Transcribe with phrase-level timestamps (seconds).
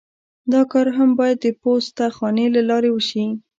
[0.51, 3.25] دا کار هم باید د پوسته خانې له لارې وشي